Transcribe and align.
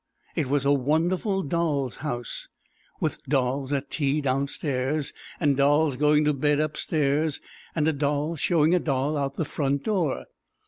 It 0.35 0.49
was 0.49 0.65
a 0.65 0.71
wonderful 0.73 1.43
doll's 1.43 1.97
house, 1.97 2.47
with 2.99 3.23
dolls 3.25 3.71
at 3.71 3.91
tea 3.91 4.19
downstairs 4.19 5.13
and 5.39 5.55
dolls 5.55 5.95
going 5.95 6.25
to 6.25 6.33
bed 6.33 6.59
upstairs, 6.59 7.39
and 7.75 7.87
a 7.87 7.93
doll 7.93 8.35
showing 8.35 8.73
a 8.73 8.79
doll 8.79 9.15
out 9.15 9.33
at 9.33 9.37
the 9.37 9.45
front 9.45 9.83
door. 9.83 10.25